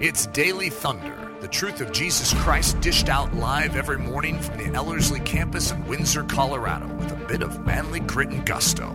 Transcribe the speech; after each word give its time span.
It's 0.00 0.26
Daily 0.26 0.70
Thunder, 0.70 1.28
the 1.40 1.48
truth 1.48 1.80
of 1.80 1.90
Jesus 1.90 2.32
Christ 2.34 2.80
dished 2.80 3.08
out 3.08 3.34
live 3.34 3.74
every 3.74 3.98
morning 3.98 4.38
from 4.38 4.58
the 4.58 4.72
Ellerslie 4.72 5.18
campus 5.18 5.72
in 5.72 5.84
Windsor, 5.88 6.22
Colorado, 6.22 6.86
with 6.98 7.10
a 7.10 7.16
bit 7.26 7.42
of 7.42 7.66
manly 7.66 7.98
grit 7.98 8.28
and 8.28 8.46
gusto. 8.46 8.94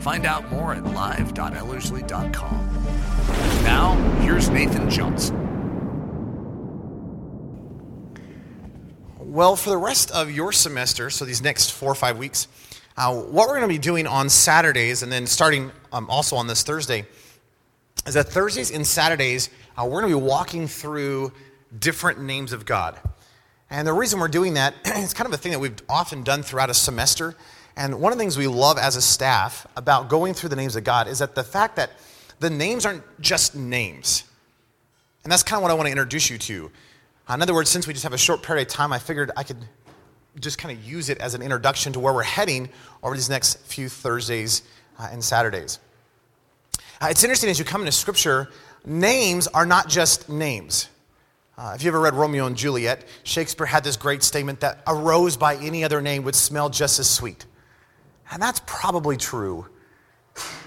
Find 0.00 0.26
out 0.26 0.50
more 0.50 0.74
at 0.74 0.82
live.ellerslie.com. 0.82 3.62
Now, 3.62 3.94
here's 4.22 4.48
Nathan 4.48 4.90
Johnson. 4.90 5.36
Well, 9.20 9.54
for 9.54 9.70
the 9.70 9.78
rest 9.78 10.10
of 10.10 10.32
your 10.32 10.50
semester, 10.50 11.10
so 11.10 11.24
these 11.24 11.42
next 11.42 11.70
four 11.70 11.92
or 11.92 11.94
five 11.94 12.18
weeks, 12.18 12.48
uh, 12.96 13.14
what 13.14 13.46
we're 13.46 13.58
going 13.58 13.62
to 13.62 13.68
be 13.68 13.78
doing 13.78 14.08
on 14.08 14.28
Saturdays 14.28 15.04
and 15.04 15.12
then 15.12 15.28
starting 15.28 15.70
um, 15.92 16.10
also 16.10 16.34
on 16.34 16.48
this 16.48 16.64
Thursday 16.64 17.06
is 18.06 18.14
that 18.14 18.28
Thursdays 18.28 18.70
and 18.70 18.86
Saturdays, 18.86 19.50
uh, 19.76 19.84
we're 19.84 20.00
going 20.00 20.12
to 20.12 20.18
be 20.20 20.26
walking 20.26 20.66
through 20.66 21.32
different 21.78 22.20
names 22.20 22.52
of 22.52 22.64
God. 22.64 22.98
And 23.70 23.86
the 23.86 23.92
reason 23.92 24.18
we're 24.18 24.28
doing 24.28 24.54
that 24.54 24.74
is 24.84 25.14
kind 25.14 25.26
of 25.26 25.32
a 25.32 25.36
thing 25.36 25.52
that 25.52 25.58
we've 25.58 25.80
often 25.88 26.22
done 26.22 26.42
throughout 26.42 26.70
a 26.70 26.74
semester. 26.74 27.36
And 27.76 28.00
one 28.00 28.12
of 28.12 28.18
the 28.18 28.22
things 28.22 28.36
we 28.36 28.46
love 28.46 28.78
as 28.78 28.96
a 28.96 29.02
staff 29.02 29.66
about 29.76 30.08
going 30.08 30.34
through 30.34 30.48
the 30.48 30.56
names 30.56 30.76
of 30.76 30.84
God 30.84 31.08
is 31.08 31.20
that 31.20 31.34
the 31.34 31.44
fact 31.44 31.76
that 31.76 31.90
the 32.40 32.50
names 32.50 32.84
aren't 32.84 33.04
just 33.20 33.54
names. 33.54 34.24
And 35.22 35.30
that's 35.30 35.42
kind 35.42 35.58
of 35.58 35.62
what 35.62 35.70
I 35.70 35.74
want 35.74 35.86
to 35.86 35.90
introduce 35.92 36.30
you 36.30 36.38
to. 36.38 36.70
Uh, 37.28 37.34
in 37.34 37.42
other 37.42 37.54
words, 37.54 37.70
since 37.70 37.86
we 37.86 37.92
just 37.92 38.02
have 38.02 38.12
a 38.12 38.18
short 38.18 38.42
period 38.42 38.66
of 38.66 38.72
time, 38.72 38.92
I 38.92 38.98
figured 38.98 39.30
I 39.36 39.44
could 39.44 39.58
just 40.40 40.58
kind 40.58 40.76
of 40.76 40.84
use 40.84 41.08
it 41.10 41.18
as 41.18 41.34
an 41.34 41.42
introduction 41.42 41.92
to 41.92 42.00
where 42.00 42.14
we're 42.14 42.22
heading 42.22 42.70
over 43.02 43.14
these 43.14 43.28
next 43.28 43.58
few 43.58 43.88
Thursdays 43.88 44.62
uh, 44.98 45.08
and 45.12 45.22
Saturdays. 45.22 45.78
Uh, 47.00 47.06
it's 47.08 47.24
interesting 47.24 47.48
as 47.48 47.58
you 47.58 47.64
come 47.64 47.80
into 47.80 47.92
Scripture, 47.92 48.48
names 48.84 49.46
are 49.48 49.64
not 49.64 49.88
just 49.88 50.28
names. 50.28 50.88
Uh, 51.56 51.72
if 51.74 51.82
you 51.82 51.88
ever 51.88 52.00
read 52.00 52.14
Romeo 52.14 52.44
and 52.46 52.56
Juliet, 52.56 53.04
Shakespeare 53.22 53.66
had 53.66 53.82
this 53.84 53.96
great 53.96 54.22
statement 54.22 54.60
that 54.60 54.82
a 54.86 54.94
rose 54.94 55.36
by 55.36 55.56
any 55.56 55.82
other 55.82 56.02
name 56.02 56.24
would 56.24 56.34
smell 56.34 56.68
just 56.68 56.98
as 56.98 57.08
sweet. 57.08 57.46
And 58.30 58.40
that's 58.40 58.60
probably 58.66 59.16
true. 59.16 59.66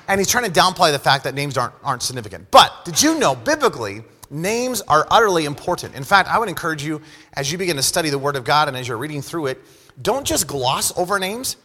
And 0.07 0.19
he's 0.19 0.27
trying 0.27 0.51
to 0.51 0.51
downplay 0.51 0.91
the 0.91 0.99
fact 0.99 1.23
that 1.25 1.35
names 1.35 1.55
aren't, 1.55 1.75
aren't 1.83 2.01
significant. 2.01 2.49
But 2.49 2.83
did 2.83 3.01
you 3.01 3.19
know, 3.19 3.35
biblically, 3.35 4.03
names 4.31 4.81
are 4.81 5.07
utterly 5.11 5.45
important? 5.45 5.93
In 5.93 6.03
fact, 6.03 6.29
I 6.29 6.39
would 6.39 6.49
encourage 6.49 6.83
you, 6.83 7.01
as 7.33 7.51
you 7.51 7.59
begin 7.59 7.75
to 7.75 7.83
study 7.83 8.09
the 8.09 8.19
Word 8.19 8.35
of 8.35 8.43
God 8.43 8.67
and 8.67 8.75
as 8.75 8.87
you're 8.87 8.97
reading 8.97 9.21
through 9.21 9.47
it, 9.47 9.61
don't 10.01 10.25
just 10.25 10.47
gloss 10.47 10.95
over 10.97 11.19
names, 11.19 11.57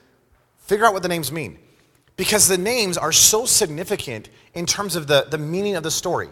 figure 0.59 0.85
out 0.85 0.93
what 0.93 1.03
the 1.03 1.09
names 1.09 1.33
mean 1.33 1.59
because 2.19 2.49
the 2.49 2.59
names 2.59 2.99
are 2.99 3.13
so 3.13 3.47
significant 3.47 4.29
in 4.53 4.67
terms 4.67 4.97
of 4.97 5.07
the, 5.07 5.29
the 5.31 5.39
meaning 5.39 5.77
of 5.77 5.85
the 5.85 5.91
story. 5.91 6.29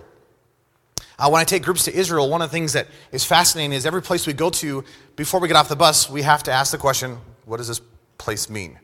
Uh, 1.16 1.30
when 1.30 1.40
I 1.40 1.44
take 1.44 1.62
groups 1.62 1.84
to 1.84 1.94
Israel, 1.94 2.28
one 2.28 2.42
of 2.42 2.50
the 2.50 2.52
things 2.52 2.74
that 2.74 2.88
is 3.12 3.24
fascinating 3.24 3.72
is 3.72 3.86
every 3.86 4.02
place 4.02 4.26
we 4.26 4.32
go 4.32 4.50
to, 4.50 4.84
before 5.14 5.38
we 5.40 5.46
get 5.46 5.56
off 5.56 5.68
the 5.68 5.76
bus, 5.76 6.10
we 6.10 6.22
have 6.22 6.42
to 6.42 6.52
ask 6.52 6.72
the 6.72 6.78
question, 6.78 7.16
what 7.44 7.58
does 7.58 7.68
this 7.68 7.80
place 8.18 8.50
mean? 8.50 8.78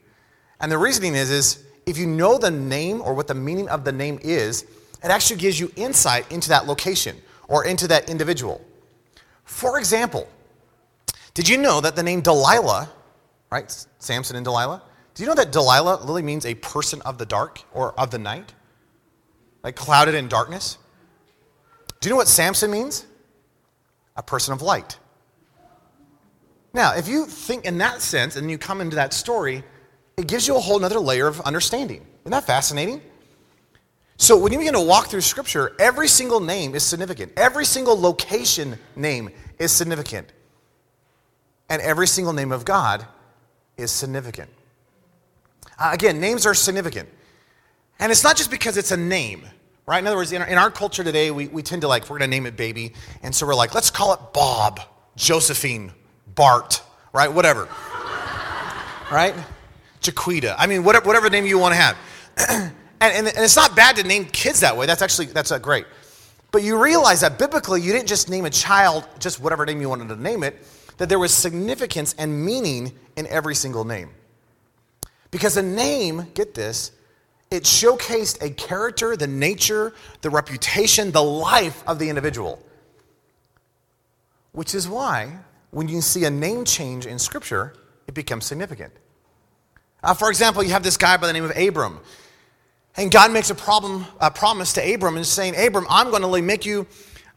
And 0.61 0.71
the 0.71 0.79
reasoning 0.79 1.17
is, 1.17 1.29
is 1.29 1.65
if 1.87 1.99
you 1.99 2.07
know 2.07 2.39
the 2.39 2.53
name 2.53 3.03
or 3.03 3.15
what 3.15 3.27
the 3.27 3.35
meaning 3.35 3.69
of 3.69 3.85
the 3.85 3.93
name 3.93 4.21
is, 4.23 4.63
it 4.63 5.11
actually 5.11 5.41
gives 5.41 5.59
you 5.59 5.73
insight 5.75 6.31
into 6.31 6.49
that 6.51 6.67
location 6.67 7.17
or 7.49 7.67
into 7.67 7.89
that 7.89 8.09
individual. 8.09 8.65
For 9.43 9.77
example, 9.77 10.29
did 11.35 11.49
you 11.49 11.59
know 11.59 11.81
that 11.81 11.97
the 11.97 12.03
name 12.05 12.21
Delilah, 12.21 12.89
right, 13.51 13.87
Samson 13.99 14.37
and 14.37 14.45
Delilah, 14.45 14.83
do 15.15 15.23
you 15.23 15.29
know 15.29 15.35
that 15.35 15.53
Delilah 15.53 16.01
literally 16.01 16.23
means 16.23 16.47
a 16.47 16.55
person 16.55 17.03
of 17.03 17.19
the 17.19 17.27
dark 17.27 17.61
or 17.73 17.99
of 17.99 18.11
the 18.11 18.19
night? 18.19 18.55
Like 19.63 19.77
clouded 19.77 20.15
in 20.15 20.29
darkness? 20.29 20.79
Do 22.01 22.09
you 22.09 22.11
know 22.11 22.17
what 22.17 22.29
Samson 22.29 22.71
means? 22.71 23.07
A 24.17 24.23
person 24.23 24.53
of 24.53 24.63
light. 24.63 24.99
Now, 26.75 26.95
if 26.97 27.07
you 27.07 27.27
think 27.27 27.65
in 27.67 27.79
that 27.79 28.01
sense 28.01 28.37
and 28.37 28.51
you 28.51 28.57
come 28.57 28.81
into 28.81 28.97
that 28.97 29.13
story, 29.13 29.63
it 30.17 30.27
gives 30.27 30.49
you 30.49 30.57
a 30.57 30.61
whole 30.61 30.83
other 30.83 30.99
layer 30.99 31.27
of 31.27 31.41
understanding. 31.43 32.07
Isn't 32.23 32.31
that 32.31 32.45
fascinating? 32.45 33.03
So, 34.17 34.37
when 34.39 34.53
you 34.53 34.59
begin 34.59 34.75
to 34.75 34.81
walk 34.81 35.09
through 35.09 35.21
Scripture, 35.23 35.75
every 35.79 36.09
single 36.09 36.41
name 36.41 36.75
is 36.75 36.83
significant. 36.83 37.33
Every 37.37 37.65
single 37.65 38.01
location 38.01 38.79
name 38.97 39.31
is 39.59 39.73
significant. 39.73 40.33
And 41.69 41.83
every 41.83 42.07
single 42.07 42.33
name 42.33 42.53
of 42.53 42.65
God 42.65 43.07
is 43.77 43.91
significant. 43.91 44.51
Uh, 45.83 45.91
again, 45.93 46.21
names 46.21 46.47
are 46.47 46.55
significant. 46.55 47.09
And 47.99 48.13
it's 48.13 48.23
not 48.23 48.37
just 48.37 48.53
because 48.53 48.77
it's 48.77 48.93
a 48.93 48.97
name, 48.97 49.43
right? 49.85 49.99
In 49.99 50.07
other 50.07 50.17
words, 50.17 50.31
in 50.31 50.41
our, 50.41 50.47
in 50.47 50.57
our 50.57 50.71
culture 50.71 51.03
today, 51.03 51.33
we, 51.33 51.49
we 51.49 51.63
tend 51.63 51.83
to 51.83 51.89
like, 51.89 52.05
we're 52.05 52.19
going 52.19 52.31
to 52.31 52.37
name 52.37 52.47
it 52.47 52.57
baby. 52.57 52.93
And 53.25 53.35
so 53.35 53.47
we're 53.47 53.57
like, 53.57 53.75
let's 53.75 53.91
call 53.91 54.15
it 54.15 54.21
Bob, 54.33 54.81
Josephine, 55.17 55.91
Bart, 56.37 56.83
right? 57.13 57.33
Whatever. 57.33 57.63
right? 59.11 59.35
Jaquita. 60.01 60.55
I 60.57 60.69
mean, 60.69 60.85
whatever, 60.85 61.05
whatever 61.05 61.29
name 61.29 61.47
you 61.47 61.59
want 61.59 61.75
to 61.75 61.81
have. 61.81 61.97
and, 62.49 62.73
and, 63.01 63.27
and 63.27 63.39
it's 63.39 63.57
not 63.57 63.75
bad 63.75 63.97
to 63.97 64.05
name 64.05 64.27
kids 64.27 64.61
that 64.61 64.77
way. 64.77 64.87
That's 64.87 65.03
actually, 65.03 65.27
that's 65.27 65.51
uh, 65.51 65.59
great. 65.59 65.87
But 66.53 66.63
you 66.63 66.81
realize 66.81 67.23
that 67.23 67.41
biblically, 67.41 67.81
you 67.81 67.93
didn't 67.93 68.09
just 68.09 68.31
name 68.31 68.45
a 68.45 68.51
child 68.51 69.09
just 69.19 69.41
whatever 69.41 69.67
name 69.67 69.81
you 69.81 69.89
wanted 69.89 70.09
to 70.11 70.17
name 70.17 70.45
it, 70.45 70.65
that 70.99 71.09
there 71.09 71.19
was 71.19 71.35
significance 71.35 72.15
and 72.19 72.45
meaning 72.45 72.93
in 73.17 73.27
every 73.27 73.57
single 73.57 73.85
name. 73.85 74.11
Because 75.33 75.57
a 75.57 75.63
name, 75.63 76.29
get 76.35 76.55
this, 76.55 76.93
it 77.51 77.65
showcased 77.65 78.41
a 78.41 78.51
character, 78.51 79.17
the 79.17 79.27
nature, 79.27 79.93
the 80.21 80.31
reputation, 80.31 81.11
the 81.11 81.23
life 81.23 81.83
of 81.87 81.99
the 81.99 82.09
individual. 82.09 82.63
Which 84.53 84.75
is 84.75 84.89
why, 84.89 85.39
when 85.71 85.89
you 85.89 86.01
see 86.01 86.25
a 86.25 86.31
name 86.31 86.65
change 86.65 87.07
in 87.07 87.19
Scripture, 87.19 87.75
it 88.07 88.15
becomes 88.15 88.45
significant. 88.45 88.93
Uh, 90.03 90.15
for 90.15 90.29
example, 90.29 90.63
you 90.63 90.71
have 90.71 90.83
this 90.83 90.97
guy 90.97 91.17
by 91.17 91.27
the 91.27 91.33
name 91.33 91.45
of 91.45 91.57
Abram. 91.57 91.99
And 92.97 93.11
God 93.11 93.33
makes 93.33 93.49
a, 93.49 93.55
problem, 93.55 94.05
a 94.21 94.31
promise 94.31 94.75
to 94.75 94.95
Abram 94.95 95.17
and 95.17 95.27
saying, 95.27 95.55
Abram, 95.57 95.87
I'm 95.89 96.11
going 96.11 96.23
to 96.23 96.43
make 96.43 96.67
you 96.67 96.87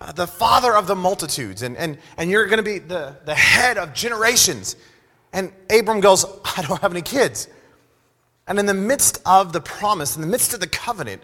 uh, 0.02 0.12
the 0.12 0.28
father 0.28 0.76
of 0.76 0.88
the 0.88 0.96
multitudes, 0.96 1.62
and, 1.62 1.78
and, 1.78 1.98
and 2.18 2.30
you're 2.30 2.46
going 2.48 2.58
to 2.58 2.64
be 2.64 2.80
the, 2.80 3.16
the 3.24 3.36
head 3.36 3.78
of 3.78 3.94
generations. 3.94 4.76
And 5.32 5.54
Abram 5.70 6.02
goes, 6.02 6.26
I 6.58 6.62
don't 6.62 6.82
have 6.82 6.92
any 6.92 7.02
kids. 7.02 7.48
And 8.48 8.60
in 8.60 8.66
the 8.66 8.74
midst 8.74 9.22
of 9.26 9.54
the 9.54 9.62
promise, 9.62 10.16
in 10.16 10.22
the 10.22 10.28
midst 10.28 10.54
of 10.54 10.60
the 10.60 10.68
covenant, 10.68 11.22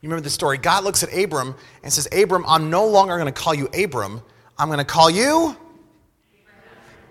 you 0.00 0.08
remember 0.08 0.22
the 0.22 0.30
story. 0.30 0.58
God 0.58 0.82
looks 0.82 1.02
at 1.02 1.12
Abram 1.16 1.54
and 1.82 1.92
says, 1.92 2.08
Abram, 2.12 2.44
I'm 2.48 2.70
no 2.70 2.86
longer 2.86 3.16
going 3.16 3.32
to 3.32 3.38
call 3.40 3.54
you 3.54 3.68
Abram. 3.68 4.22
I'm 4.58 4.68
going 4.68 4.78
to 4.78 4.84
call 4.84 5.10
you 5.10 5.56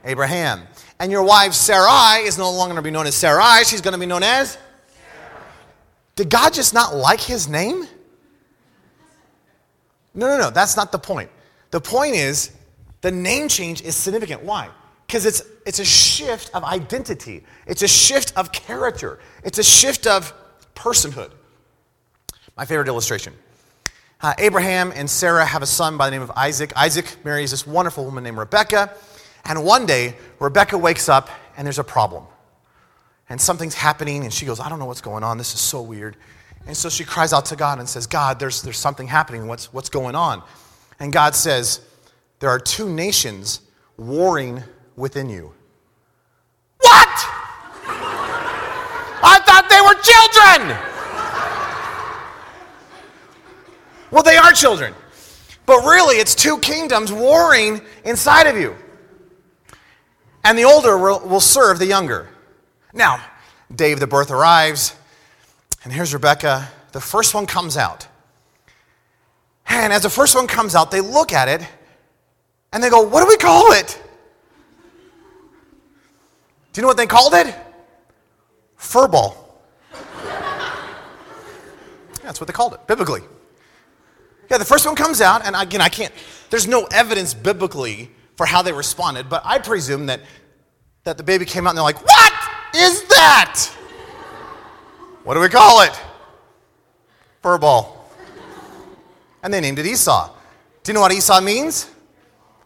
Abraham. 0.03 0.63
And 0.99 1.11
your 1.11 1.23
wife 1.23 1.53
Sarai 1.53 2.25
is 2.25 2.37
no 2.37 2.51
longer 2.51 2.73
going 2.73 2.83
to 2.83 2.87
be 2.87 2.91
known 2.91 3.07
as 3.07 3.15
Sarai. 3.15 3.63
She's 3.63 3.81
going 3.81 3.93
to 3.93 3.99
be 3.99 4.05
known 4.05 4.23
as 4.23 4.51
Sarah. 4.51 5.43
Did 6.15 6.29
God 6.29 6.53
just 6.53 6.73
not 6.73 6.95
like 6.95 7.21
his 7.21 7.47
name? 7.47 7.87
No, 10.13 10.27
no, 10.27 10.37
no. 10.37 10.49
That's 10.49 10.75
not 10.75 10.91
the 10.91 10.99
point. 10.99 11.29
The 11.71 11.79
point 11.79 12.15
is 12.15 12.51
the 13.01 13.11
name 13.11 13.47
change 13.47 13.81
is 13.81 13.95
significant. 13.95 14.43
Why? 14.43 14.69
Because 15.09 15.25
it's, 15.25 15.41
it's 15.65 15.79
a 15.79 15.85
shift 15.85 16.51
of 16.53 16.63
identity, 16.63 17.43
it's 17.65 17.81
a 17.81 17.87
shift 17.87 18.31
of 18.37 18.51
character, 18.51 19.17
it's 19.43 19.57
a 19.57 19.63
shift 19.63 20.05
of 20.05 20.31
personhood. 20.75 21.31
My 22.55 22.63
favorite 22.63 22.87
illustration. 22.87 23.33
Uh, 24.21 24.35
Abraham 24.37 24.93
and 24.95 25.09
Sarah 25.09 25.45
have 25.45 25.63
a 25.63 25.65
son 25.65 25.97
by 25.97 26.05
the 26.05 26.11
name 26.11 26.21
of 26.21 26.29
Isaac. 26.35 26.71
Isaac 26.75 27.17
marries 27.25 27.49
this 27.49 27.65
wonderful 27.65 28.05
woman 28.05 28.23
named 28.23 28.37
Rebecca. 28.37 28.93
And 29.45 29.65
one 29.65 29.87
day, 29.87 30.15
Rebecca 30.39 30.77
wakes 30.77 31.09
up 31.09 31.31
and 31.57 31.65
there's 31.65 31.79
a 31.79 31.83
problem. 31.83 32.25
And 33.29 33.41
something's 33.41 33.73
happening, 33.73 34.25
and 34.25 34.31
she 34.31 34.45
goes, 34.45 34.59
I 34.59 34.69
don't 34.69 34.77
know 34.77 34.85
what's 34.85 35.01
going 35.01 35.23
on. 35.23 35.39
This 35.39 35.55
is 35.55 35.59
so 35.59 35.81
weird. 35.81 36.17
And 36.67 36.77
so 36.77 36.87
she 36.87 37.03
cries 37.03 37.33
out 37.33 37.45
to 37.45 37.55
God 37.55 37.79
and 37.79 37.89
says, 37.89 38.05
God, 38.05 38.39
there's, 38.39 38.61
there's 38.61 38.77
something 38.77 39.07
happening. 39.07 39.47
What's, 39.47 39.73
what's 39.73 39.89
going 39.89 40.13
on? 40.13 40.43
And 40.99 41.11
God 41.11 41.33
says, 41.33 41.81
There 42.41 42.51
are 42.51 42.59
two 42.59 42.87
nations 42.87 43.61
warring 43.97 44.63
within 44.99 45.29
you. 45.29 45.53
What? 46.81 47.07
I 49.21 49.39
thought 49.45 49.67
they 49.69 49.81
were 49.81 49.95
children. 50.03 50.77
Well, 54.11 54.23
they 54.23 54.37
are 54.37 54.51
children. 54.51 54.93
But 55.65 55.85
really, 55.85 56.17
it's 56.17 56.35
two 56.35 56.57
kingdoms 56.59 57.11
warring 57.11 57.81
inside 58.03 58.47
of 58.47 58.57
you. 58.57 58.75
And 60.43 60.57
the 60.57 60.63
older 60.63 60.97
will, 60.97 61.19
will 61.27 61.39
serve 61.39 61.79
the 61.79 61.85
younger. 61.85 62.27
Now, 62.93 63.23
Dave 63.73 63.99
the 63.99 64.07
birth 64.07 64.31
arrives, 64.31 64.95
and 65.83 65.93
here's 65.93 66.13
Rebecca. 66.13 66.67
The 66.91 66.99
first 66.99 67.35
one 67.35 67.45
comes 67.45 67.77
out. 67.77 68.07
And 69.67 69.93
as 69.93 70.01
the 70.01 70.09
first 70.09 70.35
one 70.35 70.47
comes 70.47 70.73
out, 70.73 70.89
they 70.89 71.01
look 71.01 71.31
at 71.31 71.47
it 71.47 71.67
and 72.73 72.83
they 72.83 72.89
go, 72.89 73.01
What 73.03 73.21
do 73.21 73.27
we 73.27 73.37
call 73.37 73.73
it? 73.73 74.01
Do 76.71 76.79
you 76.79 76.83
know 76.83 76.87
what 76.87 76.97
they 76.97 77.07
called 77.07 77.33
it? 77.33 77.55
Furball. 78.77 79.35
That's 82.23 82.39
what 82.39 82.47
they 82.47 82.53
called 82.53 82.73
it, 82.73 82.85
biblically. 82.85 83.21
Yeah, 84.49 84.57
the 84.57 84.65
first 84.65 84.85
one 84.85 84.95
comes 84.95 85.21
out, 85.21 85.45
and 85.45 85.55
again, 85.55 85.81
I 85.81 85.89
can't, 85.89 86.13
there's 86.49 86.67
no 86.67 86.85
evidence 86.91 87.33
biblically 87.33 88.11
for 88.35 88.45
how 88.45 88.61
they 88.61 88.71
responded, 88.71 89.29
but 89.29 89.41
I 89.45 89.59
presume 89.59 90.05
that, 90.07 90.21
that 91.03 91.17
the 91.17 91.23
baby 91.23 91.45
came 91.45 91.67
out 91.67 91.71
and 91.71 91.77
they're 91.77 91.83
like, 91.83 92.03
What 92.05 92.33
is 92.75 93.03
that? 93.05 93.69
What 95.23 95.33
do 95.33 95.39
we 95.39 95.49
call 95.49 95.81
it? 95.81 95.99
Furball. 97.43 97.95
And 99.43 99.53
they 99.53 99.61
named 99.61 99.79
it 99.79 99.85
Esau. 99.85 100.29
Do 100.83 100.91
you 100.91 100.93
know 100.93 101.01
what 101.01 101.11
Esau 101.11 101.41
means? 101.41 101.89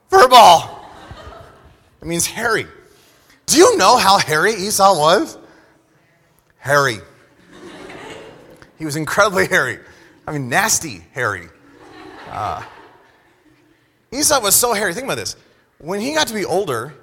Furball. 0.10 0.80
It 2.02 2.08
means 2.08 2.26
hairy. 2.26 2.68
Do 3.46 3.58
you 3.58 3.78
know 3.78 3.98
how 3.98 4.18
hairy 4.18 4.54
Esau 4.54 4.98
was? 4.98 5.38
Hairy. 6.58 7.00
He 8.78 8.86
was 8.86 8.96
incredibly 8.96 9.48
hairy. 9.48 9.80
I 10.28 10.32
mean, 10.32 10.50
nasty 10.50 11.04
hairy. 11.12 11.48
Uh, 12.30 12.64
Esau 14.12 14.42
was 14.42 14.56
so 14.56 14.74
hairy. 14.74 14.94
Think 14.94 15.06
about 15.06 15.18
this. 15.18 15.36
When 15.78 16.00
he 16.00 16.14
got 16.14 16.28
to 16.28 16.34
be 16.34 16.46
older, 16.46 16.94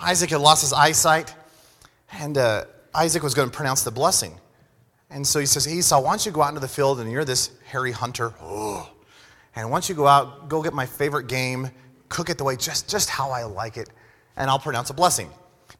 Isaac 0.00 0.30
had 0.30 0.40
lost 0.40 0.62
his 0.62 0.72
eyesight, 0.72 1.34
and 2.12 2.36
uh, 2.38 2.64
Isaac 2.94 3.22
was 3.22 3.34
going 3.34 3.50
to 3.50 3.56
pronounce 3.56 3.82
the 3.82 3.90
blessing. 3.90 4.38
And 5.10 5.26
so 5.26 5.38
he 5.38 5.46
says, 5.46 5.68
Esau, 5.68 6.00
why 6.00 6.10
don't 6.10 6.26
you 6.26 6.32
go 6.32 6.42
out 6.42 6.48
into 6.48 6.60
the 6.60 6.68
field 6.68 7.00
and 7.00 7.10
you're 7.10 7.24
this 7.24 7.50
hairy 7.66 7.92
hunter. 7.92 8.34
Oh. 8.40 8.90
And 9.54 9.70
once 9.70 9.88
you 9.88 9.94
go 9.94 10.06
out, 10.06 10.48
go 10.48 10.62
get 10.62 10.72
my 10.72 10.86
favorite 10.86 11.28
game, 11.28 11.70
cook 12.08 12.30
it 12.30 12.38
the 12.38 12.44
way 12.44 12.56
just, 12.56 12.90
just 12.90 13.08
how 13.08 13.30
I 13.30 13.44
like 13.44 13.76
it, 13.76 13.90
and 14.36 14.50
I'll 14.50 14.58
pronounce 14.58 14.90
a 14.90 14.94
blessing. 14.94 15.30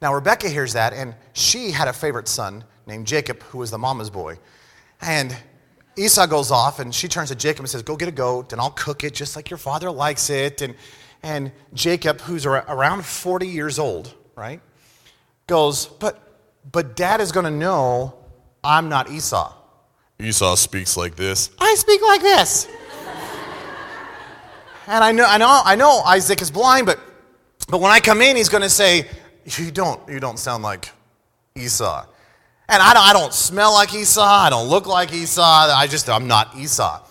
Now, 0.02 0.14
Rebecca 0.14 0.48
hears 0.48 0.72
that, 0.74 0.92
and 0.92 1.14
she 1.32 1.70
had 1.70 1.88
a 1.88 1.92
favorite 1.92 2.28
son 2.28 2.64
named 2.86 3.06
Jacob, 3.06 3.42
who 3.44 3.58
was 3.58 3.70
the 3.70 3.78
mama's 3.78 4.10
boy. 4.10 4.38
And 5.00 5.36
Esau 5.96 6.26
goes 6.26 6.50
off, 6.50 6.80
and 6.80 6.94
she 6.94 7.08
turns 7.08 7.28
to 7.30 7.34
Jacob 7.34 7.60
and 7.60 7.70
says, 7.70 7.82
Go 7.82 7.96
get 7.96 8.08
a 8.08 8.12
goat, 8.12 8.52
and 8.52 8.60
I'll 8.60 8.70
cook 8.70 9.04
it 9.04 9.14
just 9.14 9.36
like 9.36 9.50
your 9.50 9.58
father 9.58 9.90
likes 9.90 10.30
it. 10.30 10.62
And, 10.62 10.74
and 11.22 11.52
Jacob, 11.72 12.20
who's 12.20 12.46
around 12.46 13.04
40 13.04 13.46
years 13.46 13.78
old, 13.78 14.14
right, 14.34 14.60
goes, 15.46 15.86
But, 15.86 16.20
but 16.70 16.96
dad 16.96 17.20
is 17.20 17.32
going 17.32 17.44
to 17.44 17.50
know 17.50 18.14
I'm 18.62 18.88
not 18.88 19.10
Esau. 19.10 19.54
Esau 20.20 20.54
speaks 20.54 20.96
like 20.96 21.16
this. 21.16 21.50
I 21.58 21.74
speak 21.76 22.00
like 22.02 22.22
this. 22.22 22.68
and 24.86 25.04
I 25.04 25.12
know, 25.12 25.24
I 25.26 25.38
know, 25.38 25.62
I 25.64 25.76
know 25.76 26.00
Isaac 26.00 26.40
is 26.40 26.50
blind, 26.50 26.86
but, 26.86 26.98
but 27.68 27.80
when 27.80 27.90
I 27.90 28.00
come 28.00 28.22
in, 28.22 28.36
he's 28.36 28.48
going 28.48 28.62
to 28.62 28.70
say, 28.70 29.08
you 29.44 29.70
don't, 29.70 30.00
you 30.08 30.20
don't 30.20 30.38
sound 30.38 30.62
like 30.62 30.90
Esau. 31.54 32.06
And 32.68 32.82
I 32.82 32.94
don't, 32.94 33.02
I 33.02 33.12
don't 33.12 33.32
smell 33.32 33.72
like 33.72 33.94
Esau. 33.94 34.22
I 34.22 34.50
don't 34.50 34.68
look 34.68 34.86
like 34.86 35.12
Esau. 35.12 35.42
I 35.42 35.86
just, 35.86 36.08
I'm 36.08 36.26
not 36.26 36.56
Esau. 36.56 37.02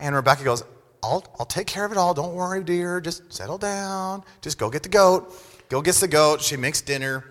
And 0.00 0.14
Rebecca 0.14 0.44
goes, 0.44 0.62
I'll, 1.02 1.24
I'll 1.38 1.46
take 1.46 1.66
care 1.66 1.84
of 1.84 1.92
it 1.92 1.98
all. 1.98 2.14
Don't 2.14 2.34
worry, 2.34 2.64
dear. 2.64 3.00
Just 3.00 3.32
settle 3.32 3.58
down. 3.58 4.24
Just 4.40 4.58
go 4.58 4.70
get 4.70 4.82
the 4.82 4.88
goat. 4.88 5.34
Go 5.68 5.82
gets 5.82 6.00
the 6.00 6.08
goat. 6.08 6.40
She 6.40 6.56
makes 6.56 6.80
dinner. 6.80 7.24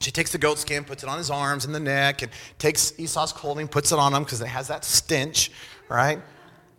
She 0.00 0.10
takes 0.10 0.32
the 0.32 0.38
goat 0.38 0.58
skin, 0.58 0.82
puts 0.82 1.04
it 1.04 1.08
on 1.08 1.16
his 1.18 1.30
arms 1.30 1.64
and 1.64 1.72
the 1.72 1.80
neck, 1.80 2.22
and 2.22 2.32
takes 2.58 2.92
Esau's 2.98 3.32
clothing, 3.32 3.68
puts 3.68 3.92
it 3.92 3.98
on 4.00 4.12
him 4.12 4.24
because 4.24 4.40
it 4.40 4.48
has 4.48 4.66
that 4.66 4.84
stench, 4.84 5.52
right? 5.88 6.20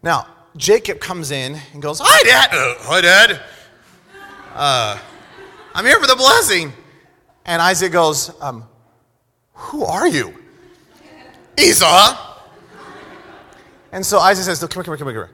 Now, 0.02 0.28
Jacob 0.58 1.00
comes 1.00 1.32
in 1.32 1.58
and 1.72 1.82
goes, 1.82 2.02
Hi, 2.04 2.24
Dad. 2.24 2.50
Uh, 2.52 2.76
hi, 2.80 3.02
Dad. 3.02 3.42
Uh, 4.54 5.00
I'm 5.74 5.86
here 5.86 6.00
for 6.00 6.08
the 6.08 6.16
blessing. 6.16 6.72
And 7.46 7.62
Isaac 7.62 7.92
goes, 7.92 8.32
um, 8.42 8.66
Who 9.54 9.84
are 9.84 10.08
you? 10.08 10.34
Esau. 11.58 12.18
And 13.92 14.06
so 14.06 14.20
Isaac 14.20 14.46
says, 14.46 14.60
Come 14.60 14.84
here, 14.84 14.84
come 14.84 14.98
here, 14.98 15.06
come 15.06 15.14
here. 15.14 15.32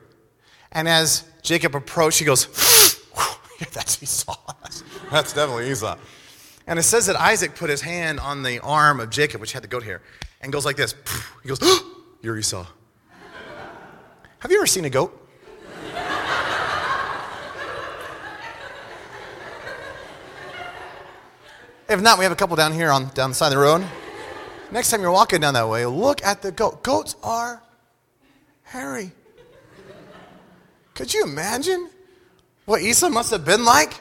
And 0.72 0.88
as 0.88 1.24
Jacob 1.42 1.76
approached, 1.76 2.20
he 2.20 2.26
goes, 2.26 2.48
That's 3.74 4.02
Esau. 4.02 4.36
That's 5.12 5.34
definitely 5.34 5.72
Esau. 5.72 5.98
And 6.68 6.78
it 6.78 6.84
says 6.84 7.08
that 7.08 7.16
Isaac 7.16 7.56
put 7.56 7.70
his 7.70 7.82
hand 7.82 8.20
on 8.20 8.44
the 8.44 8.60
arm 8.60 9.00
of 9.00 9.10
Jacob, 9.10 9.42
which 9.42 9.54
had 9.54 9.64
the 9.64 9.68
goat 9.68 9.84
hair, 9.84 10.02
and 10.42 10.54
goes 10.54 10.66
like 10.66 10.78
this. 10.78 10.96
He 11.44 11.50
goes, 11.50 11.60
You're 12.22 12.38
Esau. 12.38 12.66
Have 14.40 14.52
you 14.52 14.58
ever 14.58 14.68
seen 14.68 14.86
a 14.86 14.90
goat? 14.90 15.29
If 21.90 22.02
not, 22.02 22.18
we 22.18 22.24
have 22.24 22.32
a 22.32 22.36
couple 22.36 22.56
down 22.56 22.74
here 22.74 22.92
on 22.92 23.10
down 23.10 23.32
the 23.32 23.36
side 23.36 23.48
of 23.48 23.54
the 23.54 23.58
road. 23.58 23.86
Next 24.72 24.92
time 24.92 25.02
you're 25.02 25.12
walking 25.12 25.42
down 25.42 25.56
that 25.56 25.68
way, 25.68 25.86
look 25.86 26.24
at 26.24 26.42
the 26.42 26.52
goat. 26.52 26.84
Goats 26.84 27.16
are 27.24 27.62
hairy. 28.64 29.12
Could 30.94 31.14
you 31.14 31.24
imagine 31.24 31.90
what 32.66 32.82
Esau 32.82 33.10
must 33.10 33.32
have 33.32 33.46
been 33.46 33.66
like? 33.66 34.00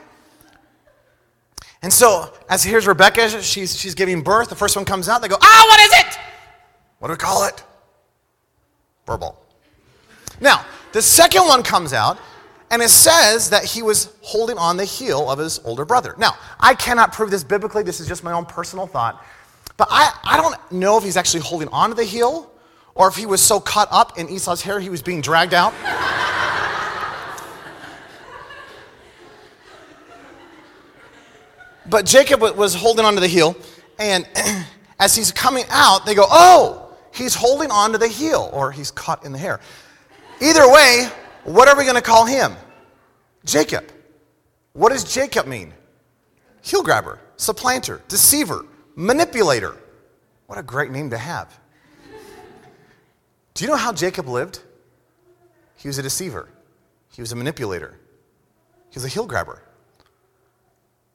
And 1.80 1.92
so, 1.92 2.34
as 2.50 2.64
here's 2.64 2.86
Rebecca, 2.86 3.40
she's, 3.40 3.78
she's 3.78 3.94
giving 3.94 4.20
birth. 4.22 4.48
The 4.48 4.56
first 4.56 4.74
one 4.74 4.84
comes 4.84 5.08
out. 5.08 5.22
They 5.22 5.28
go, 5.28 5.38
ah, 5.40 5.64
what 5.68 5.80
is 5.80 5.92
it? 6.00 6.18
What 6.98 7.08
do 7.08 7.12
we 7.12 7.18
call 7.18 7.46
it? 7.46 7.62
Furball. 9.06 9.36
Now, 10.40 10.66
the 10.92 11.00
second 11.00 11.42
one 11.42 11.62
comes 11.62 11.92
out, 11.92 12.18
and 12.70 12.82
it 12.82 12.90
says 12.90 13.50
that 13.50 13.64
he 13.64 13.82
was 13.82 14.12
holding 14.20 14.58
on 14.58 14.76
the 14.76 14.84
heel 14.84 15.30
of 15.30 15.38
his 15.38 15.60
older 15.64 15.84
brother. 15.84 16.14
Now, 16.18 16.32
I 16.60 16.74
cannot 16.74 17.12
prove 17.12 17.30
this 17.30 17.44
biblically. 17.44 17.82
This 17.82 18.00
is 18.00 18.06
just 18.06 18.22
my 18.22 18.32
own 18.32 18.44
personal 18.44 18.86
thought. 18.86 19.24
But 19.76 19.88
I, 19.90 20.12
I 20.24 20.36
don't 20.36 20.72
know 20.72 20.98
if 20.98 21.04
he's 21.04 21.16
actually 21.16 21.40
holding 21.40 21.68
on 21.68 21.90
to 21.90 21.94
the 21.94 22.04
heel 22.04 22.50
or 22.94 23.08
if 23.08 23.14
he 23.14 23.26
was 23.26 23.40
so 23.40 23.60
caught 23.60 23.88
up 23.90 24.18
in 24.18 24.28
Esau's 24.28 24.60
hair 24.60 24.80
he 24.80 24.90
was 24.90 25.02
being 25.02 25.20
dragged 25.20 25.54
out. 25.54 25.72
But 31.90 32.04
Jacob 32.04 32.42
was 32.42 32.74
holding 32.74 33.04
onto 33.04 33.20
the 33.20 33.28
heel, 33.28 33.56
and 33.98 34.28
as 35.00 35.16
he's 35.16 35.32
coming 35.32 35.64
out, 35.70 36.04
they 36.04 36.14
go, 36.14 36.26
Oh, 36.28 36.94
he's 37.14 37.34
holding 37.34 37.70
onto 37.70 37.98
the 37.98 38.08
heel, 38.08 38.50
or 38.52 38.70
he's 38.70 38.90
caught 38.90 39.24
in 39.24 39.32
the 39.32 39.38
hair. 39.38 39.60
Either 40.40 40.70
way, 40.70 41.08
what 41.48 41.68
are 41.68 41.76
we 41.76 41.84
going 41.84 41.96
to 41.96 42.02
call 42.02 42.26
him? 42.26 42.54
Jacob. 43.44 43.90
What 44.72 44.90
does 44.90 45.04
Jacob 45.04 45.46
mean? 45.46 45.72
Heel 46.62 46.82
grabber, 46.82 47.18
supplanter, 47.36 48.02
deceiver, 48.08 48.66
manipulator. 48.94 49.76
What 50.46 50.58
a 50.58 50.62
great 50.62 50.90
name 50.90 51.10
to 51.10 51.18
have. 51.18 51.58
Do 53.54 53.64
you 53.64 53.70
know 53.70 53.76
how 53.76 53.92
Jacob 53.92 54.28
lived? 54.28 54.60
He 55.76 55.88
was 55.88 55.98
a 55.98 56.02
deceiver, 56.02 56.48
he 57.12 57.22
was 57.22 57.32
a 57.32 57.36
manipulator, 57.36 57.98
he 58.90 58.94
was 58.94 59.04
a 59.04 59.08
heel 59.08 59.26
grabber. 59.26 59.62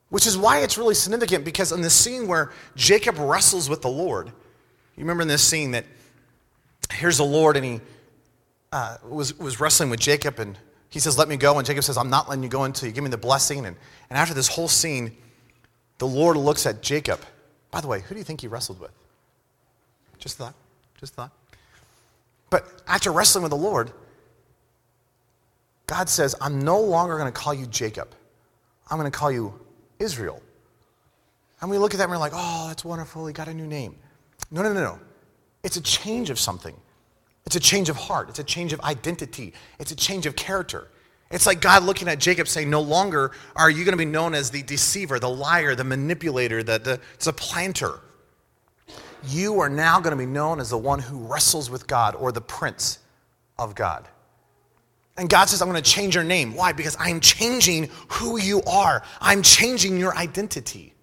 Which 0.09 0.27
is 0.27 0.37
why 0.37 0.59
it's 0.59 0.77
really 0.77 0.93
significant 0.93 1.43
because 1.43 1.71
in 1.71 1.81
the 1.81 1.89
scene 1.89 2.27
where 2.27 2.51
Jacob 2.75 3.17
wrestles 3.17 3.69
with 3.69 3.81
the 3.81 3.89
Lord, 3.89 4.27
you 4.27 5.01
remember 5.01 5.23
in 5.23 5.27
this 5.27 5.43
scene 5.43 5.71
that 5.71 5.85
here's 6.91 7.17
the 7.17 7.23
Lord 7.23 7.57
and 7.57 7.65
he 7.65 7.81
uh, 8.73 8.97
was, 9.07 9.37
was 9.37 9.59
wrestling 9.59 9.91
with 9.91 9.99
Jacob 9.99 10.39
and 10.39 10.57
he 10.89 10.99
says, 10.99 11.15
Let 11.15 11.27
me 11.27 11.37
go. 11.37 11.57
And 11.57 11.65
Jacob 11.65 11.83
says, 11.83 11.95
I'm 11.95 12.09
not 12.09 12.27
letting 12.27 12.43
you 12.43 12.49
go 12.49 12.63
until 12.63 12.87
you 12.89 12.93
give 12.93 13.03
me 13.03 13.09
the 13.11 13.17
blessing. 13.17 13.59
And, 13.59 13.77
and 14.09 14.17
after 14.17 14.33
this 14.33 14.47
whole 14.47 14.67
scene, 14.67 15.15
the 15.99 16.07
Lord 16.07 16.37
looks 16.37 16.65
at 16.65 16.81
Jacob. 16.81 17.19
By 17.69 17.81
the 17.81 17.87
way, 17.87 18.01
who 18.01 18.15
do 18.15 18.19
you 18.19 18.23
think 18.23 18.41
he 18.41 18.47
wrestled 18.47 18.79
with? 18.79 18.91
Just 20.17 20.37
thought. 20.37 20.55
Just 20.99 21.13
thought. 21.13 21.31
But 22.49 22.67
after 22.87 23.11
wrestling 23.11 23.43
with 23.43 23.51
the 23.51 23.57
Lord, 23.57 23.91
God 25.85 26.09
says, 26.09 26.35
I'm 26.41 26.59
no 26.59 26.79
longer 26.79 27.17
going 27.17 27.31
to 27.31 27.39
call 27.39 27.53
you 27.53 27.67
Jacob. 27.67 28.09
I'm 28.89 28.97
going 28.97 29.11
to 29.11 29.15
call 29.15 29.31
you 29.31 29.53
Israel. 29.99 30.41
And 31.61 31.69
we 31.69 31.77
look 31.77 31.93
at 31.93 31.99
that 31.99 32.05
and 32.05 32.11
we're 32.11 32.17
like, 32.17 32.33
oh, 32.35 32.67
that's 32.69 32.83
wonderful. 32.83 33.27
He 33.27 33.33
got 33.33 33.47
a 33.47 33.53
new 33.53 33.67
name. 33.67 33.95
No, 34.49 34.63
no, 34.63 34.73
no, 34.73 34.81
no. 34.81 34.99
It's 35.63 35.77
a 35.77 35.81
change 35.81 36.31
of 36.31 36.39
something. 36.39 36.75
It's 37.45 37.55
a 37.55 37.59
change 37.59 37.89
of 37.89 37.97
heart. 37.97 38.29
It's 38.29 38.39
a 38.39 38.43
change 38.43 38.73
of 38.73 38.81
identity. 38.81 39.53
It's 39.79 39.91
a 39.91 39.95
change 39.95 40.25
of 40.25 40.35
character. 40.35 40.87
It's 41.31 41.45
like 41.45 41.61
God 41.61 41.83
looking 41.83 42.07
at 42.07 42.19
Jacob 42.19 42.47
saying, 42.47 42.69
No 42.69 42.81
longer 42.81 43.31
are 43.55 43.69
you 43.69 43.83
going 43.83 43.93
to 43.93 43.97
be 43.97 44.05
known 44.05 44.35
as 44.35 44.51
the 44.51 44.61
deceiver, 44.61 45.19
the 45.19 45.29
liar, 45.29 45.75
the 45.75 45.83
manipulator, 45.83 46.63
the, 46.63 46.77
the 46.77 46.99
supplanter. 47.17 47.99
You 49.25 49.59
are 49.59 49.69
now 49.69 49.99
going 49.99 50.11
to 50.11 50.17
be 50.17 50.29
known 50.29 50.59
as 50.59 50.69
the 50.69 50.77
one 50.77 50.99
who 50.99 51.17
wrestles 51.17 51.69
with 51.69 51.87
God 51.87 52.15
or 52.15 52.31
the 52.31 52.41
prince 52.41 52.99
of 53.57 53.73
God. 53.73 54.07
And 55.17 55.29
God 55.29 55.45
says, 55.45 55.61
I'm 55.61 55.69
going 55.69 55.81
to 55.81 55.89
change 55.89 56.15
your 56.15 56.23
name. 56.23 56.55
Why? 56.55 56.73
Because 56.73 56.97
I'm 56.99 57.19
changing 57.19 57.89
who 58.09 58.39
you 58.39 58.61
are, 58.63 59.03
I'm 59.21 59.41
changing 59.41 59.97
your 59.97 60.15
identity. 60.15 60.93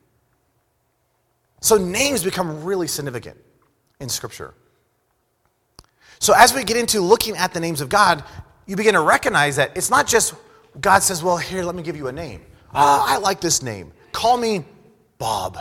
So 1.61 1.77
names 1.77 2.25
become 2.25 2.65
really 2.65 2.87
significant 2.87 3.39
in 4.01 4.09
Scripture. 4.09 4.55
So 6.21 6.35
as 6.37 6.55
we 6.55 6.63
get 6.63 6.77
into 6.77 7.01
looking 7.01 7.37
at 7.37 7.53
the 7.53 7.61
names 7.61 7.81
of 7.81 7.89
God, 7.89 8.23
you 8.67 8.77
begin 8.77 8.95
to 8.95 9.01
recognize 9.01 9.57
that 9.57 9.77
it's 9.77 9.91
not 9.91 10.07
just 10.07 10.35
God 10.81 11.01
says, 11.01 11.23
Well, 11.23 11.37
here, 11.37 11.65
let 11.65 11.75
me 11.75 11.83
give 11.83 11.97
you 11.97 12.07
a 12.07 12.13
name. 12.13 12.43
Oh, 12.73 13.05
I 13.07 13.17
like 13.17 13.41
this 13.41 13.63
name. 13.63 13.93
Call 14.13 14.37
me 14.37 14.65
Bob. 15.19 15.59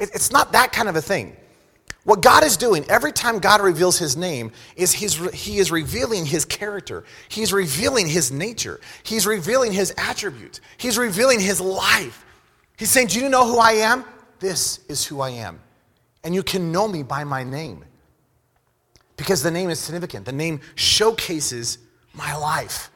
It's 0.00 0.32
not 0.32 0.52
that 0.52 0.72
kind 0.72 0.88
of 0.88 0.96
a 0.96 1.02
thing. 1.02 1.36
What 2.04 2.20
God 2.20 2.42
is 2.42 2.56
doing 2.56 2.84
every 2.90 3.12
time 3.12 3.38
God 3.38 3.60
reveals 3.60 3.98
his 3.98 4.16
name 4.16 4.50
is 4.74 4.92
he 4.92 5.58
is 5.58 5.70
revealing 5.70 6.26
his 6.26 6.44
character. 6.44 7.04
He's 7.28 7.52
revealing 7.52 8.08
his 8.08 8.32
nature. 8.32 8.80
He's 9.04 9.26
revealing 9.26 9.72
his 9.72 9.94
attributes. 9.96 10.60
He's 10.78 10.98
revealing 10.98 11.38
his 11.38 11.60
life. 11.60 12.24
He's 12.76 12.90
saying, 12.90 13.08
Do 13.08 13.20
you 13.20 13.28
know 13.28 13.46
who 13.46 13.58
I 13.58 13.72
am? 13.72 14.04
This 14.40 14.80
is 14.88 15.04
who 15.04 15.20
I 15.20 15.30
am. 15.30 15.60
And 16.24 16.34
you 16.34 16.42
can 16.42 16.72
know 16.72 16.88
me 16.88 17.04
by 17.04 17.22
my 17.22 17.44
name. 17.44 17.84
Because 19.22 19.44
the 19.44 19.52
name 19.52 19.70
is 19.70 19.78
significant. 19.78 20.26
The 20.26 20.32
name 20.32 20.60
showcases 20.74 21.78
my 22.12 22.36
life. 22.36 22.90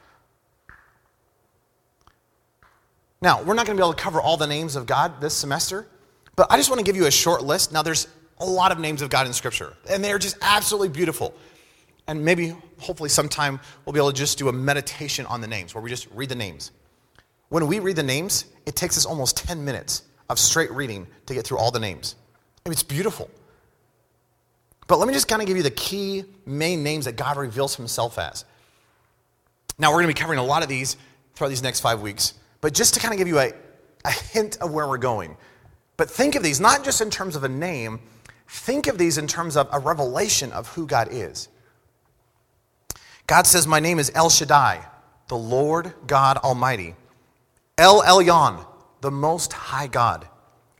Now, 3.21 3.41
we're 3.43 3.53
not 3.53 3.65
going 3.65 3.77
to 3.77 3.81
be 3.81 3.85
able 3.85 3.93
to 3.93 4.03
cover 4.03 4.19
all 4.19 4.35
the 4.35 4.45
names 4.45 4.75
of 4.75 4.85
God 4.85 5.21
this 5.21 5.33
semester, 5.33 5.87
but 6.35 6.51
I 6.51 6.57
just 6.57 6.69
want 6.69 6.79
to 6.79 6.83
give 6.83 6.97
you 6.97 7.05
a 7.05 7.11
short 7.11 7.45
list. 7.45 7.71
Now, 7.71 7.81
there's 7.81 8.09
a 8.41 8.45
lot 8.45 8.73
of 8.73 8.79
names 8.79 9.01
of 9.01 9.09
God 9.09 9.25
in 9.25 9.31
Scripture, 9.31 9.71
and 9.89 10.03
they're 10.03 10.19
just 10.19 10.35
absolutely 10.41 10.89
beautiful. 10.89 11.33
And 12.07 12.25
maybe, 12.25 12.53
hopefully, 12.77 13.07
sometime 13.07 13.61
we'll 13.85 13.93
be 13.93 13.99
able 13.99 14.11
to 14.11 14.17
just 14.17 14.37
do 14.37 14.49
a 14.49 14.53
meditation 14.53 15.25
on 15.27 15.39
the 15.39 15.47
names 15.47 15.73
where 15.73 15.81
we 15.81 15.89
just 15.89 16.09
read 16.13 16.27
the 16.27 16.35
names. 16.35 16.71
When 17.47 17.65
we 17.67 17.79
read 17.79 17.95
the 17.95 18.03
names, 18.03 18.43
it 18.65 18.75
takes 18.75 18.97
us 18.97 19.05
almost 19.05 19.37
10 19.37 19.63
minutes 19.63 20.03
of 20.29 20.39
straight 20.39 20.71
reading 20.73 21.07
to 21.27 21.33
get 21.33 21.47
through 21.47 21.59
all 21.59 21.71
the 21.71 21.79
names. 21.79 22.15
It's 22.65 22.83
beautiful. 22.83 23.29
But 24.87 24.99
let 24.99 25.07
me 25.07 25.13
just 25.13 25.27
kind 25.27 25.41
of 25.41 25.47
give 25.47 25.57
you 25.57 25.63
the 25.63 25.71
key 25.71 26.23
main 26.45 26.81
names 26.81 27.05
that 27.05 27.17
God 27.17 27.37
reveals 27.37 27.75
himself 27.75 28.17
as. 28.17 28.45
Now, 29.77 29.89
we're 29.89 30.01
going 30.01 30.07
to 30.07 30.15
be 30.15 30.19
covering 30.19 30.39
a 30.39 30.43
lot 30.43 30.63
of 30.63 30.69
these 30.69 30.97
throughout 31.35 31.49
these 31.49 31.61
next 31.61 31.81
five 31.81 32.01
weeks, 32.01 32.33
but 32.61 32.73
just 32.73 32.93
to 32.95 32.99
kind 32.99 33.13
of 33.13 33.17
give 33.17 33.27
you 33.27 33.39
a, 33.39 33.51
a 34.05 34.11
hint 34.11 34.57
of 34.61 34.71
where 34.71 34.87
we're 34.87 34.97
going. 34.97 35.37
But 35.97 36.09
think 36.09 36.35
of 36.35 36.43
these 36.43 36.59
not 36.59 36.83
just 36.83 37.01
in 37.01 37.09
terms 37.09 37.35
of 37.35 37.43
a 37.43 37.49
name, 37.49 37.99
think 38.47 38.87
of 38.87 38.97
these 38.97 39.17
in 39.17 39.27
terms 39.27 39.57
of 39.57 39.67
a 39.71 39.79
revelation 39.79 40.51
of 40.51 40.67
who 40.69 40.87
God 40.87 41.09
is. 41.11 41.49
God 43.27 43.45
says, 43.45 43.67
My 43.67 43.79
name 43.79 43.99
is 43.99 44.11
El 44.15 44.29
Shaddai, 44.29 44.85
the 45.27 45.37
Lord 45.37 45.93
God 46.07 46.37
Almighty. 46.37 46.95
El 47.77 48.01
Elyon, 48.01 48.65
the 49.01 49.11
Most 49.11 49.53
High 49.53 49.87
God. 49.87 50.27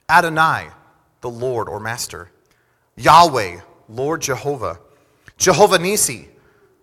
Adonai, 0.09 0.69
the 1.21 1.29
Lord 1.29 1.67
or 1.67 1.79
Master. 1.79 2.31
Yahweh, 2.95 3.59
Lord 3.89 4.21
Jehovah. 4.21 4.79
Jehovah 5.37 5.79
Nisi, 5.79 6.27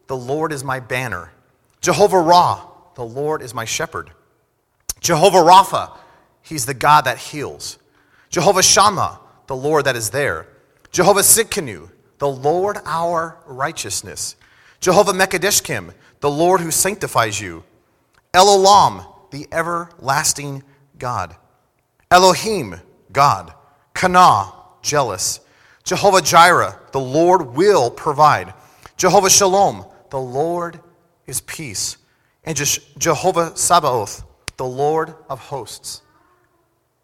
the 0.07 0.17
Lord 0.17 0.53
is 0.53 0.63
my 0.65 0.81
banner. 0.81 1.33
Jehovah 1.81 2.21
Ra, 2.21 2.67
the 2.95 3.05
Lord 3.05 3.43
is 3.43 3.55
my 3.55 3.65
shepherd. 3.65 4.11
Jehovah 5.01 5.39
Rapha, 5.39 5.97
he's 6.43 6.67
the 6.67 6.75
God 6.75 7.05
that 7.05 7.19
heals. 7.19 7.79
Jehovah 8.31 8.63
Shammah, 8.63 9.21
the 9.47 9.57
Lord 9.57 9.85
that 9.85 9.97
is 9.97 10.11
there. 10.11 10.49
Jehovah 10.93 11.21
Tsidkenu, 11.21 11.91
the 12.19 12.29
Lord 12.29 12.79
our 12.85 13.39
righteousness. 13.47 14.37
Jehovah 14.81 15.13
Mekadeshkim, 15.13 15.93
the 16.21 16.31
Lord 16.31 16.61
who 16.61 16.71
sanctifies 16.71 17.41
you. 17.41 17.65
El 18.33 18.47
Olam, 18.47 19.07
the 19.31 19.47
everlasting 19.53 20.63
God. 20.99 21.37
Elohim, 22.11 22.81
God. 23.13 23.53
Kana, 23.93 24.53
jealous. 24.83 25.41
Jehovah 25.85 26.23
Jireh, 26.23 26.81
the 26.93 27.01
Lord 27.01 27.55
will 27.55 27.91
provide. 27.91 28.55
Jehovah 28.97 29.31
Shalom, 29.31 29.85
the 30.11 30.21
Lord 30.21 30.81
is 31.27 31.41
peace. 31.43 31.99
And 32.45 32.57
Jehovah 32.99 33.57
Sabaoth, 33.57 34.25
the 34.57 34.65
Lord 34.65 35.15
of 35.29 35.41
hosts. 35.41 36.03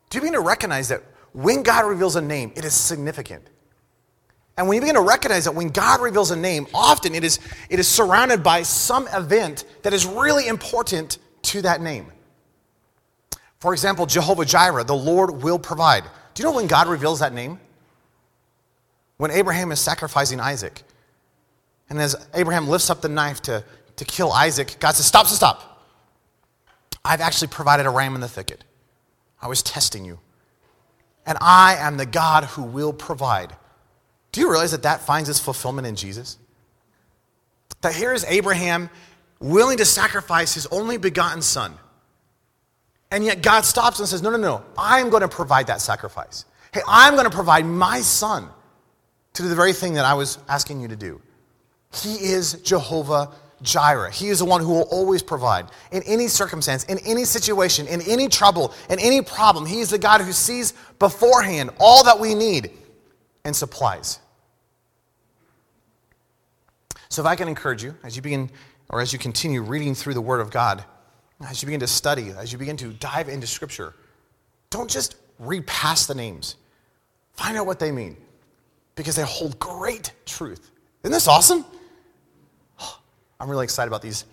Do 0.08 0.18
you 0.18 0.22
begin 0.22 0.34
to 0.34 0.40
recognize 0.40 0.88
that 0.88 1.02
when 1.32 1.62
God 1.62 1.86
reveals 1.86 2.16
a 2.16 2.20
name, 2.20 2.52
it 2.56 2.64
is 2.64 2.74
significant? 2.74 3.46
And 4.56 4.68
when 4.68 4.76
you 4.76 4.80
begin 4.80 4.96
to 4.96 5.02
recognize 5.02 5.44
that 5.44 5.54
when 5.54 5.68
God 5.68 6.00
reveals 6.00 6.30
a 6.30 6.36
name, 6.36 6.66
often 6.74 7.14
it 7.14 7.24
is, 7.24 7.38
it 7.70 7.78
is 7.78 7.88
surrounded 7.88 8.42
by 8.42 8.62
some 8.62 9.08
event 9.08 9.64
that 9.82 9.94
is 9.94 10.04
really 10.04 10.48
important 10.48 11.18
to 11.42 11.62
that 11.62 11.80
name. 11.80 12.12
For 13.58 13.72
example, 13.72 14.06
Jehovah 14.06 14.44
Jireh, 14.44 14.84
the 14.84 14.96
Lord 14.96 15.42
will 15.42 15.58
provide. 15.58 16.04
Do 16.34 16.42
you 16.42 16.48
know 16.48 16.56
when 16.56 16.66
God 16.66 16.88
reveals 16.88 17.20
that 17.20 17.32
name? 17.32 17.60
When 19.20 19.30
Abraham 19.30 19.70
is 19.70 19.78
sacrificing 19.78 20.40
Isaac. 20.40 20.82
And 21.90 22.00
as 22.00 22.16
Abraham 22.32 22.68
lifts 22.68 22.88
up 22.88 23.02
the 23.02 23.08
knife 23.10 23.42
to, 23.42 23.62
to 23.96 24.04
kill 24.06 24.32
Isaac, 24.32 24.76
God 24.80 24.92
says, 24.92 25.04
Stop, 25.04 25.26
stop, 25.26 25.58
stop. 25.58 25.86
I've 27.04 27.20
actually 27.20 27.48
provided 27.48 27.84
a 27.84 27.90
ram 27.90 28.14
in 28.14 28.22
the 28.22 28.28
thicket. 28.28 28.64
I 29.42 29.46
was 29.46 29.62
testing 29.62 30.06
you. 30.06 30.20
And 31.26 31.36
I 31.38 31.76
am 31.80 31.98
the 31.98 32.06
God 32.06 32.44
who 32.44 32.62
will 32.62 32.94
provide. 32.94 33.54
Do 34.32 34.40
you 34.40 34.48
realize 34.48 34.70
that 34.70 34.84
that 34.84 35.02
finds 35.02 35.28
its 35.28 35.38
fulfillment 35.38 35.86
in 35.86 35.96
Jesus? 35.96 36.38
That 37.82 37.94
here 37.94 38.14
is 38.14 38.24
Abraham 38.24 38.88
willing 39.38 39.76
to 39.76 39.84
sacrifice 39.84 40.54
his 40.54 40.66
only 40.68 40.96
begotten 40.96 41.42
son. 41.42 41.74
And 43.10 43.22
yet 43.22 43.42
God 43.42 43.66
stops 43.66 43.98
and 43.98 44.08
says, 44.08 44.22
No, 44.22 44.30
no, 44.30 44.38
no, 44.38 44.64
I'm 44.78 45.10
going 45.10 45.20
to 45.20 45.28
provide 45.28 45.66
that 45.66 45.82
sacrifice. 45.82 46.46
Hey, 46.72 46.80
I'm 46.88 47.16
going 47.16 47.28
to 47.28 47.36
provide 47.36 47.66
my 47.66 48.00
son 48.00 48.48
to 49.34 49.42
do 49.42 49.48
the 49.48 49.54
very 49.54 49.72
thing 49.72 49.94
that 49.94 50.04
I 50.04 50.14
was 50.14 50.38
asking 50.48 50.80
you 50.80 50.88
to 50.88 50.96
do. 50.96 51.20
He 51.92 52.14
is 52.14 52.54
Jehovah 52.54 53.30
Jireh. 53.62 54.10
He 54.10 54.28
is 54.28 54.38
the 54.38 54.44
one 54.44 54.62
who 54.62 54.72
will 54.72 54.88
always 54.90 55.22
provide 55.22 55.66
in 55.92 56.02
any 56.04 56.28
circumstance, 56.28 56.84
in 56.84 56.98
any 56.98 57.24
situation, 57.24 57.86
in 57.86 58.00
any 58.02 58.28
trouble, 58.28 58.74
in 58.88 58.98
any 58.98 59.22
problem. 59.22 59.66
He 59.66 59.80
is 59.80 59.90
the 59.90 59.98
God 59.98 60.20
who 60.20 60.32
sees 60.32 60.72
beforehand 60.98 61.70
all 61.78 62.04
that 62.04 62.18
we 62.18 62.34
need 62.34 62.70
and 63.44 63.54
supplies. 63.54 64.18
So, 67.08 67.22
if 67.22 67.26
I 67.26 67.34
can 67.34 67.48
encourage 67.48 67.82
you 67.82 67.96
as 68.04 68.14
you 68.16 68.22
begin 68.22 68.50
or 68.88 69.00
as 69.00 69.12
you 69.12 69.18
continue 69.18 69.62
reading 69.62 69.94
through 69.94 70.14
the 70.14 70.20
Word 70.20 70.40
of 70.40 70.50
God, 70.50 70.84
as 71.46 71.62
you 71.62 71.66
begin 71.66 71.80
to 71.80 71.86
study, 71.86 72.30
as 72.30 72.52
you 72.52 72.58
begin 72.58 72.76
to 72.78 72.92
dive 72.92 73.28
into 73.28 73.46
Scripture, 73.46 73.94
don't 74.70 74.88
just 74.88 75.16
read 75.38 75.66
past 75.66 76.06
the 76.06 76.14
names. 76.14 76.56
Find 77.34 77.56
out 77.56 77.66
what 77.66 77.78
they 77.78 77.90
mean 77.90 78.16
because 79.00 79.16
they 79.16 79.22
hold 79.22 79.58
great 79.58 80.12
truth. 80.26 80.70
Isn't 81.02 81.12
this 81.12 81.26
awesome? 81.26 81.64
I'm 83.40 83.48
really 83.48 83.64
excited 83.64 83.88
about 83.88 84.02
these, 84.02 84.26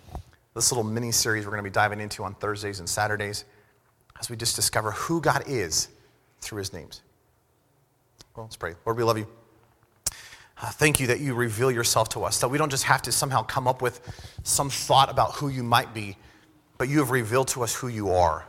this 0.55 0.73
little 0.73 0.83
mini 0.83 1.13
series 1.13 1.45
we're 1.45 1.51
going 1.51 1.63
to 1.63 1.69
be 1.69 1.73
diving 1.73 2.01
into 2.01 2.25
on 2.25 2.35
Thursdays 2.35 2.79
and 2.79 2.89
Saturdays 2.89 3.45
as 4.19 4.29
we 4.29 4.35
just 4.35 4.57
discover 4.57 4.91
who 4.91 5.21
God 5.21 5.45
is 5.47 5.87
through 6.41 6.57
his 6.57 6.73
names. 6.73 7.01
Well, 8.35 8.45
let's 8.45 8.57
pray. 8.57 8.73
Lord, 8.85 8.97
we 8.97 9.03
love 9.05 9.17
you. 9.17 9.25
Uh, 10.61 10.69
thank 10.71 10.99
you 10.99 11.07
that 11.07 11.21
you 11.21 11.33
reveal 11.33 11.71
yourself 11.71 12.09
to 12.09 12.25
us, 12.25 12.41
that 12.41 12.49
we 12.49 12.57
don't 12.57 12.69
just 12.69 12.83
have 12.83 13.01
to 13.03 13.11
somehow 13.13 13.43
come 13.43 13.69
up 13.69 13.81
with 13.81 14.01
some 14.43 14.69
thought 14.69 15.09
about 15.09 15.31
who 15.35 15.47
you 15.47 15.63
might 15.63 15.93
be, 15.93 16.17
but 16.77 16.89
you 16.89 16.99
have 16.99 17.11
revealed 17.11 17.47
to 17.47 17.63
us 17.63 17.73
who 17.73 17.87
you 17.87 18.11
are. 18.11 18.45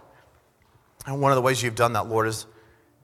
And 1.06 1.20
one 1.20 1.30
of 1.30 1.37
the 1.37 1.42
ways 1.42 1.62
you've 1.62 1.76
done 1.76 1.92
that, 1.92 2.08
Lord, 2.08 2.26
is, 2.26 2.46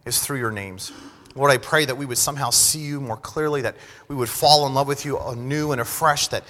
is 0.04 0.18
through 0.18 0.38
your 0.38 0.50
names. 0.50 0.90
Lord, 1.34 1.50
I 1.50 1.58
pray 1.58 1.84
that 1.84 1.96
we 1.96 2.06
would 2.06 2.18
somehow 2.18 2.50
see 2.50 2.80
you 2.80 3.00
more 3.00 3.16
clearly, 3.16 3.62
that 3.62 3.76
we 4.08 4.14
would 4.14 4.28
fall 4.28 4.66
in 4.66 4.74
love 4.74 4.86
with 4.86 5.04
you 5.04 5.18
anew 5.18 5.72
and 5.72 5.80
afresh, 5.80 6.28
that 6.28 6.44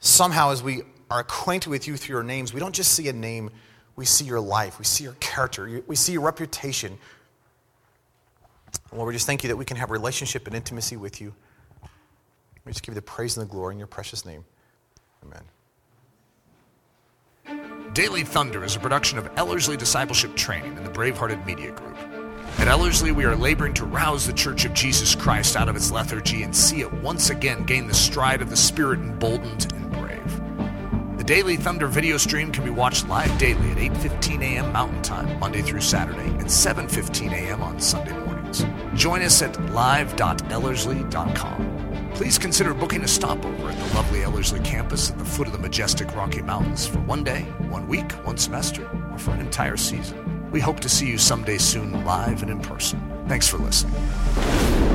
somehow 0.00 0.50
as 0.50 0.62
we 0.62 0.82
are 1.10 1.20
acquainted 1.20 1.70
with 1.70 1.88
you 1.88 1.96
through 1.96 2.16
your 2.16 2.22
names, 2.22 2.52
we 2.52 2.60
don't 2.60 2.74
just 2.74 2.92
see 2.92 3.08
a 3.08 3.12
name, 3.12 3.50
we 3.96 4.04
see 4.04 4.26
your 4.26 4.40
life, 4.40 4.78
we 4.78 4.84
see 4.84 5.04
your 5.04 5.14
character, 5.14 5.82
we 5.86 5.96
see 5.96 6.12
your 6.12 6.22
reputation. 6.22 6.98
Lord, 8.92 9.08
we 9.08 9.14
just 9.14 9.26
thank 9.26 9.42
you 9.42 9.48
that 9.48 9.56
we 9.56 9.64
can 9.64 9.78
have 9.78 9.90
relationship 9.90 10.46
and 10.46 10.54
intimacy 10.54 10.96
with 10.96 11.20
you. 11.20 11.34
We 12.64 12.72
just 12.72 12.84
give 12.84 12.92
you 12.92 13.00
the 13.00 13.02
praise 13.02 13.36
and 13.36 13.46
the 13.46 13.50
glory 13.50 13.74
in 13.74 13.78
your 13.78 13.88
precious 13.88 14.26
name. 14.26 14.44
Amen. 15.24 15.42
Daily 17.94 18.22
Thunder 18.22 18.62
is 18.64 18.76
a 18.76 18.80
production 18.80 19.18
of 19.18 19.30
Ellerslie 19.36 19.76
Discipleship 19.76 20.36
Training 20.36 20.76
and 20.76 20.86
the 20.86 20.90
Bravehearted 20.90 21.44
Media 21.46 21.72
Group. 21.72 22.19
At 22.58 22.68
Ellerslie, 22.68 23.12
we 23.12 23.24
are 23.24 23.36
laboring 23.36 23.72
to 23.74 23.86
rouse 23.86 24.26
the 24.26 24.32
Church 24.32 24.64
of 24.64 24.74
Jesus 24.74 25.14
Christ 25.14 25.56
out 25.56 25.68
of 25.68 25.76
its 25.76 25.90
lethargy 25.90 26.42
and 26.42 26.54
see 26.54 26.80
it 26.80 26.92
once 26.92 27.30
again 27.30 27.64
gain 27.64 27.86
the 27.86 27.94
stride 27.94 28.42
of 28.42 28.50
the 28.50 28.56
Spirit 28.56 29.00
emboldened 29.00 29.72
and 29.72 29.90
brave. 29.92 31.16
The 31.16 31.24
Daily 31.24 31.56
Thunder 31.56 31.86
video 31.86 32.18
stream 32.18 32.52
can 32.52 32.64
be 32.64 32.70
watched 32.70 33.08
live 33.08 33.36
daily 33.38 33.70
at 33.70 33.78
8:15 33.78 34.42
a.m. 34.42 34.72
Mountain 34.72 35.02
Time, 35.02 35.38
Monday 35.38 35.62
through 35.62 35.80
Saturday, 35.80 36.28
and 36.28 36.46
7:15 36.46 37.32
a.m. 37.32 37.62
on 37.62 37.80
Sunday 37.80 38.12
mornings. 38.12 38.66
Join 38.94 39.22
us 39.22 39.40
at 39.40 39.58
live.ellerslie.com. 39.72 42.10
Please 42.14 42.36
consider 42.36 42.74
booking 42.74 43.02
a 43.02 43.08
stopover 43.08 43.70
at 43.70 43.78
the 43.78 43.94
lovely 43.94 44.22
Ellerslie 44.22 44.60
campus 44.60 45.10
at 45.10 45.18
the 45.18 45.24
foot 45.24 45.46
of 45.46 45.54
the 45.54 45.58
majestic 45.58 46.14
Rocky 46.14 46.42
Mountains 46.42 46.86
for 46.86 46.98
one 47.00 47.24
day, 47.24 47.42
one 47.68 47.88
week, 47.88 48.12
one 48.26 48.36
semester, 48.36 48.86
or 49.10 49.18
for 49.18 49.30
an 49.30 49.40
entire 49.40 49.78
season. 49.78 50.29
We 50.50 50.60
hope 50.60 50.80
to 50.80 50.88
see 50.88 51.08
you 51.08 51.18
someday 51.18 51.58
soon 51.58 52.04
live 52.04 52.42
and 52.42 52.50
in 52.50 52.60
person. 52.60 53.00
Thanks 53.28 53.46
for 53.48 53.58
listening. 53.58 54.89